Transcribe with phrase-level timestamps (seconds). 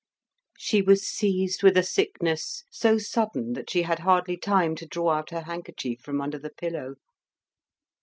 [0.57, 5.11] She was seized with a sickness so sudden that she had hardly time to draw
[5.11, 6.95] out her handkerchief from under the pillow.